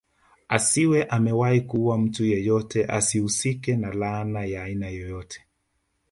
Asiwe 0.49 1.03
amewahi 1.03 1.61
kuua 1.61 1.97
mtu 1.97 2.25
yoyote 2.25 2.85
asihusike 2.85 3.75
na 3.75 3.93
laana 3.93 4.45
ya 4.45 4.63
aina 4.63 4.87
yoyote 4.89 5.41